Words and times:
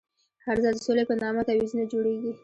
هر 0.45 0.57
ځل 0.63 0.75
د 0.77 0.83
سولې 0.85 1.03
په 1.09 1.13
نامه 1.21 1.41
تعویضونه 1.47 1.83
جوړېږي. 1.91 2.31